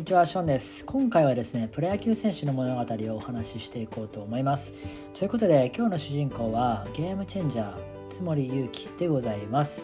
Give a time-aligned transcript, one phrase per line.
[0.00, 0.82] にちは、ションです。
[0.86, 4.72] 今回はですね、プロ野球選手の物語をお話ししていこうと思います。
[5.12, 9.82] ということで、今日の主人公はゲームチェンジャー、津森祐樹でございます。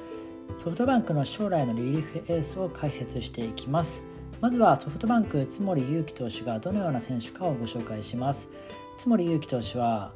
[0.55, 4.03] ソフトバンクの将来のリリーフエースを解説していきます。
[4.41, 8.49] まずはソフトバンク津森祐樹投手がどのような選手かをご紹介します。
[8.97, 10.13] 津森祐樹投手は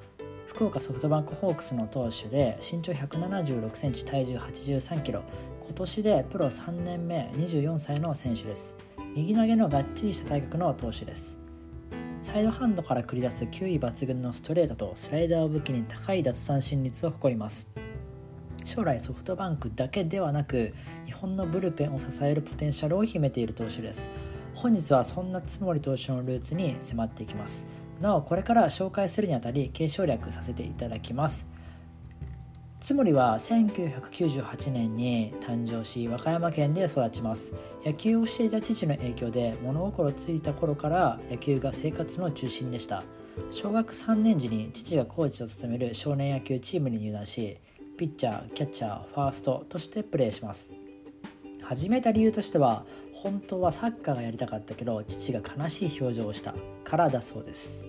[0.46, 5.22] 福岡ソフトバンクホークスの投手で身長176センチ体重83キロ
[5.60, 8.74] 今年でプロ3年目24歳の選手です
[9.16, 11.36] 右投げのがっちりした体格の投手です。
[12.22, 17.66] サイドハンドから繰り出す球威抜群のストレートとスライダーを武器に高い奪三振率を誇ります。
[18.64, 20.74] 将来ソフトバンクだけではなく
[21.06, 24.10] 日本のブルペンを支えるポテンシャルを秘めている投手です。
[24.54, 27.66] 本日はそんな津森投手のルーツに迫っていきます。
[28.00, 31.48] なおこれから紹介するにあたり継承略させていただきます。
[32.80, 37.52] 津森は1998年に誕生し和歌山県で育ちます。
[37.84, 43.04] 野球をしていた父の影響で物心ついた頃から野球が生活の中心でした。
[43.50, 47.58] 小学3年時に父がコーチを務める少年野球チームに入団し
[47.96, 50.72] ピッチャーキャッチャーファーストとしてプレーします。
[51.62, 57.86] 始めた理由としては本当はサッカーがやりたかったけど父が悲しい表情をしたからだそうです。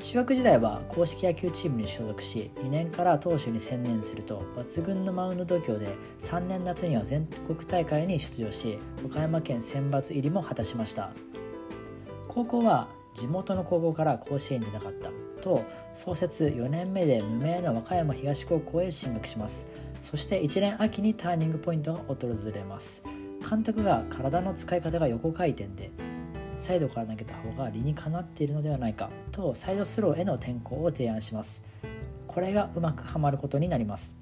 [0.00, 11.12] 中学時代は公式野球チームに所属し2年から投手に専念すると抜群のマウンド度胸で3年夏には全国大会に出場し岡山県選抜入りも果たしました。
[12.28, 15.10] 高校は地元の高校から甲子園に出たかった
[15.42, 19.66] と創設4年目で無名の和歌山東高校へ進学します。
[20.00, 22.16] そして1年秋にターニングポイントが訪
[22.50, 23.02] れます。
[23.48, 25.90] 監督が体の使い方が横回転で
[26.60, 31.62] サイドから投げた方が理にかなっているのではないかとサイドスローへの転向を提案します。
[32.28, 34.14] これがうまくはまることになります。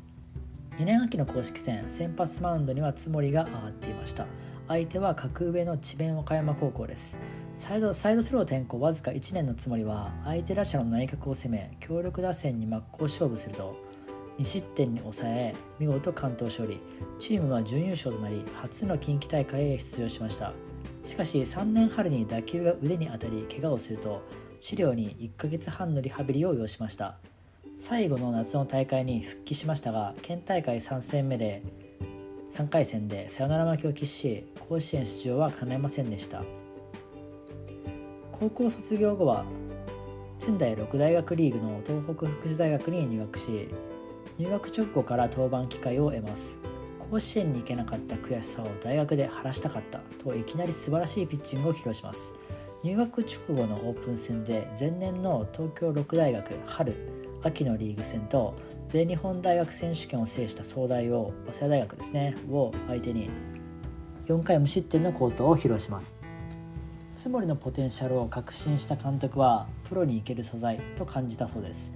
[0.78, 4.27] 2年秋の公式戦先発マウンドには津森が上がっていました。
[4.69, 7.19] 相手は格上の智弁和歌山高校です。
[7.56, 13.77] サイドサイドスロー転向わずか1年のつもりは相手打者の内角を攻め強力打線に真っ向勝負すると
[14.38, 16.81] 2失点に抑え見事関東勝利。
[17.19, 20.53] チームは準優勝となり初の近畿大会へ出場しました。
[21.03, 24.22] しかし3年春に打球が腕に当たり怪我をすると
[24.60, 27.19] 治療に1ヶ月半のリハビリを要しました。
[27.76, 31.62] 最後の夏の大会に復帰しましたが県大会3戦目で
[32.50, 36.42] 3回戦でサヨナラ負けを喫し甲子園出場は叶いませんでした。
[38.32, 39.44] 高校卒業後は
[40.38, 43.69] 仙台六大学リーグの東北福祉大学に入学し
[44.38, 46.59] 入学直後から登板機会を得ます。
[47.11, 52.35] 甲子園に行けなかった悔しさを大学で晴らしたかったといきなり素晴らしいピッチングを披露します。
[52.85, 56.95] 入学直後のオープン戦で前年の東京六大学春
[57.43, 58.55] 秋のリーグ戦と
[58.89, 62.37] 全日本大学選手権を制した総大を早稲田大学ですね。
[62.51, 63.31] を相手に
[64.27, 66.17] 4回無失点の好投を披露します。
[67.15, 71.93] 津森のポテンシャルを確信した監督はプロに行ける素材と感じたそうです。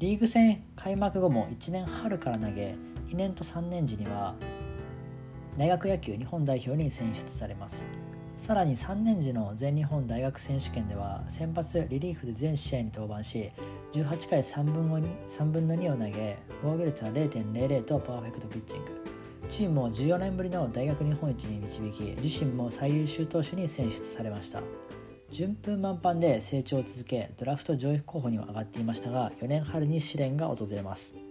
[0.00, 2.74] リーグ戦開幕後も1年春から投げ
[3.10, 4.34] 2年と3年時には
[5.58, 7.86] 大学野球日本代表に選出されます。
[8.36, 13.50] さらに3年時の全日本大学選手権では先発リリーフで全試合に登板し
[13.92, 19.04] 18回3分の 2, 3分の2を投げ防御率は0.00とパーフェクトピッチング。
[19.48, 24.62] チームを14年ぶりの大学日本一に導き自身も最優秀投手に選出されました。
[25.30, 31.29] 順風満帆で成長を続けドラフト上位候補には上がっていましたが4年春に試練が訪れます。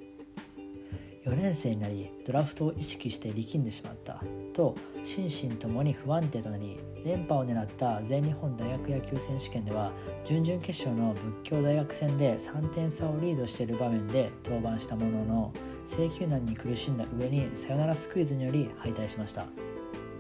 [1.26, 4.24] 4年生になりドラフトを意識して力んでしまった。
[4.54, 9.92] と心身ともに不安定となり連覇を狙った全日本大学野球選手権では
[10.26, 15.54] 準々決勝の仏教大学戦で3点差をリードしている場面で登板したものの
[15.86, 19.46] 制球難に苦しんだ上にサヨナラスクイズにより敗退しました。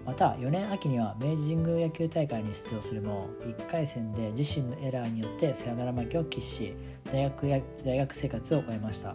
[0.06, 6.74] また4年秋には明治神宮野球大会に出場するも1回戦で自身のエラーによってサヨナラ負けを喫し
[7.12, 9.14] 大学や大学生活を終えました。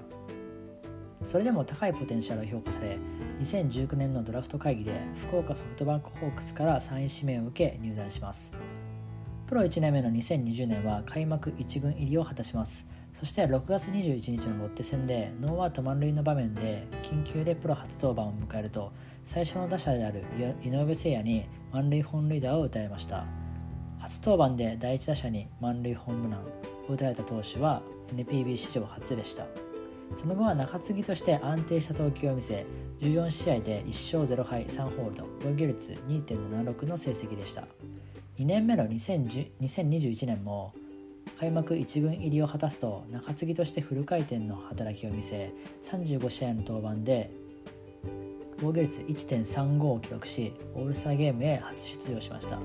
[1.24, 2.98] それでも高いポテンシャルを評価され
[3.40, 8.52] 2019年のドラフト会議で福岡ソフトバンクホークスから3位指名を受け入団します。
[9.46, 12.86] プロ1年目の2020年は開幕1軍入りを果たします。
[13.12, 18.92] そして6月21日のロッテ戦でノーアウト満塁の場面で緊急でプロ初登板を迎えると
[19.24, 20.24] 最初の打者である
[20.62, 23.24] 井上誠也に満塁本塁打を打たれました。
[23.98, 26.44] 初登板で第1打者に満塁ホームランを
[26.88, 27.82] 打たれた投手は
[28.14, 29.63] NPB 史上初でした。
[30.14, 32.66] その後は中継ぎとして安定した投球を見せ
[33.00, 37.66] 14試合で1勝0敗3ホールド防御率2.76の成績でした。
[38.38, 40.74] 2年目の2021年も
[41.38, 45.52] 開幕1軍入りを果たすと中継ぎとしてフル回転の働きを見せ
[45.84, 47.30] 35試合の登板で
[48.60, 52.58] 防御率1.35を記録しオールスターゲームへ初出場しました。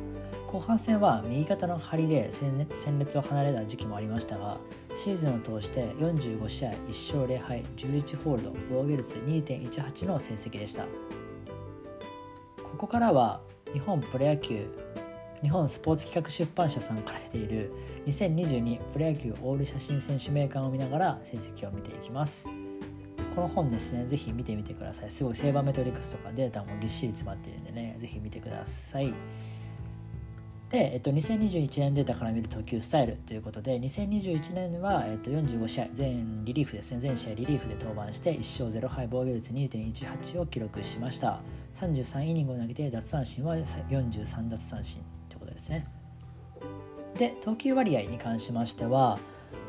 [0.48, 4.58] 後半戦は右肩の張りで戦列を離れた時期もありましたが
[4.96, 10.86] シーズンを通して45試合1勝0敗11ホールド防御率2.18の成績でした。
[12.64, 13.42] ここからは
[13.74, 14.68] 日本プロ野球
[15.42, 17.72] 日本スポーツ企画出版社さんから出ている
[18.08, 22.48] 2022プロ野球オール写真選手名鑑を見ながら成績を見ていきます。
[23.36, 25.12] この本ですね、ぜひ見てみてください。
[25.12, 29.14] すごいセーバーメトリックスとかデータもぎっしり詰まってるんでね、ぜひ見てください。
[30.70, 41.42] で、えっと、2021年データから見る投球スタイルということで、2021年は、えっと、45試合、全リリーフですね、全試合リリーフで登板して、1勝0敗防御率2.18を記録しました。
[41.74, 45.88] 33イニングを投げて、奪三振は43奪三振ということですね。
[47.18, 49.18] で、投球割合に関しましては、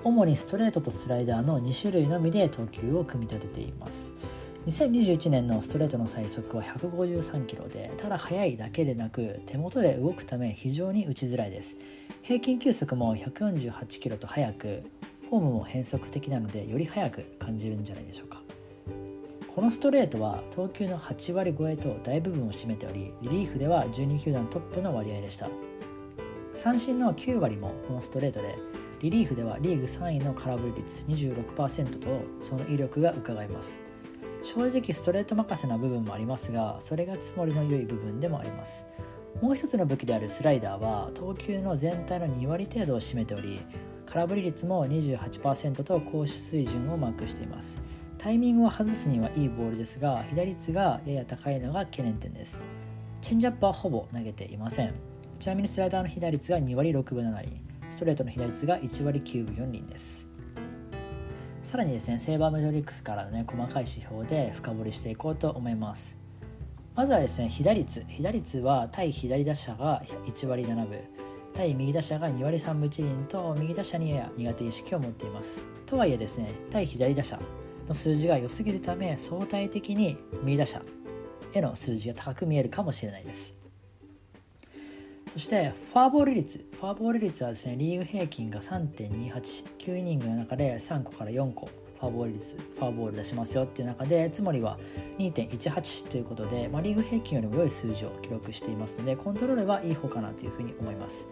[0.03, 4.15] 主にストレートとスライダーの2種類のみで投球を組み立てています。
[4.67, 11.77] 2021年のストレートの最速は153キロでただ速いだけでなく手元で動くため非常に打ちづらいです。
[12.23, 14.83] 平均球速も148キロと速く
[15.31, 18.43] フォームも変則的なのでより速く感じるんじゃないでしょうか。
[19.49, 25.49] このストレートは投球の8割超えと大部分を占めておりリリーフでは12球団トップの割合でした。
[26.55, 28.57] 三振の9割もこのストレートで
[29.01, 33.81] リリーフではリーグ3位の空振り率26%とその威力がうかがえます。
[34.43, 38.87] 正直ストレート任せな部分もありますがそれがつもりの良い部分でもあります。
[39.41, 43.61] もう一つの武器であるスライダーは投球の全体の2割程度を占めており
[44.05, 47.81] 空振り率も28%と高水準をマークしています。
[48.19, 52.67] タイミングを外すにはいいボールですが被打率がやや高いのが懸念点です。
[53.23, 54.93] チェンジアップはほぼ投げていません。
[55.39, 60.27] ちなみにスライダーの被打率が2割6分7厘ストレートの被打率が1割9分4厘です。
[61.63, 66.17] さらにですねセーバーメトリックスからのね細かい指標で深掘りしていこうと思います。
[66.95, 70.99] まずはですね被打率被打率は対左打者が1割7分。
[71.53, 75.67] 対右打者が2割3分1厘と右打者にやや苦手意識を持っています。
[75.85, 77.39] とはいえですね対左打者
[77.89, 80.81] の数字が良すぎるため相対的に右打者
[81.53, 83.60] への数字が高く見えるかもしれないです。
[85.33, 91.67] そしてフォアボール率フォアボール率はですねリーグ平均が3.289イニングの中で3個から4個
[92.01, 94.77] フォアボール率フォアボール出しますよっていう中でつまりは
[95.19, 101.29] 2.18ということで、まあ、リーグ平均よりも良い数字を記録していますのでコントロールはいい方かなというふうに思います。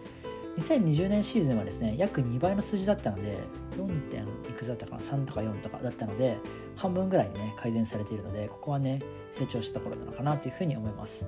[0.57, 3.37] 2020年シーズンはですね約2倍の数字だったので
[3.77, 4.01] 4.
[4.09, 6.37] 点いくつだったかな？3とか4とかだったので
[6.75, 9.01] 半分ぐらいにね改善されているのでここはね
[9.33, 11.25] 成長したところなのかなというふうに思います。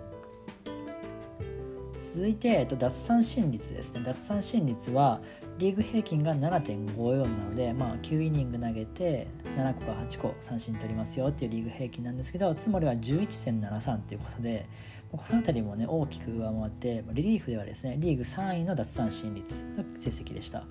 [2.13, 4.01] 続いて、えっと、奪三振率ですね。
[4.03, 5.21] 奪三振率は
[5.59, 14.67] リーグ平均が7.54なので、まあ、9イニング投げて7個か8個三振取りますよっていうリーグ平均なんですけどつまりは11.73ということで
[15.11, 20.65] この辺りもね大きく上回ってリリーフではですねリーグ3位の奪三振率の成績でした。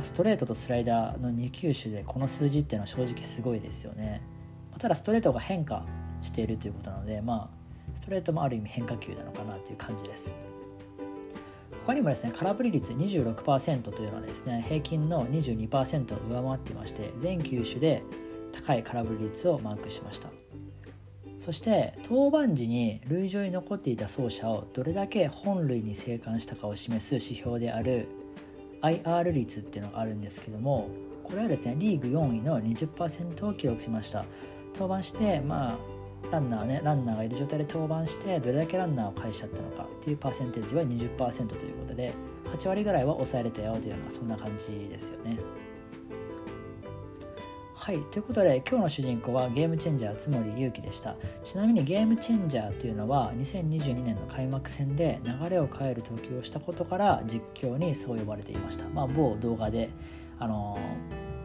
[0.00, 4.22] ストレートとスライダーの2球種でこの数字っていうのは正直すごいですよね。
[4.78, 5.84] ただストレートが変化
[6.20, 7.63] しているということなのでまあ
[7.94, 10.34] ストレートもある意味変化球なのかなという感じです。
[11.86, 18.02] 他にもですね空振り率26%というのはですね平均の22%を上回っていまして全球種で
[18.52, 20.28] 高い空振り率をマークしました。
[21.38, 28.08] そして登板時に塁上に残っていた走者をどれだけ本塁に生還したかを示す指標である
[28.80, 30.88] IR 率っていうのがあるんですけども
[31.22, 34.24] これはですねリーグ4位の20%を記録しました。
[34.74, 35.78] 登板してまあ
[36.30, 42.12] ランナーねランナーがいる状態で登板してどれだけランナーを返しちゃったのかっていうパーセンテージは20%ということで
[42.56, 45.38] 8割ぐらいは抑えれたよというようなそんな感じですよね。
[47.84, 51.16] はいということで今日の主人公はゲームチェンジャー津森勇樹でした。
[51.42, 58.88] ちなみにゲームチェンジャーというのは2022年の開幕戦で流れを変える投球をしたことから実況にそう呼ばれていました。
[58.88, 59.90] まあ某動画で
[60.38, 60.78] あの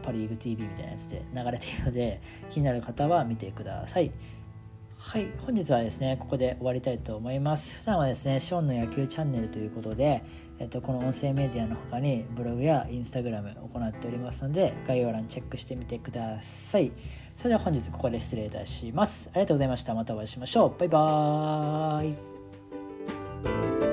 [0.02, 4.10] パ・リーグ TV みたいなやつで流れているので気になる方は見てください。
[5.02, 7.76] はい本日はですねここで終わりたいと思います。
[7.78, 10.22] 普段はですねショーンの野球チャンネルということで、
[10.58, 16.92] えっと、この音声メディアの他にブログやインスタグラム行っておりますので概要欄チェックしてみてください。
[17.34, 19.30] それでは本日ここで失礼いたします。
[19.32, 19.94] ありがとうございました。
[19.94, 20.78] またお会いしましょう。
[20.78, 23.89] バイバーイ。